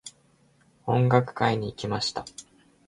[0.87, 2.25] 音楽会に行きました。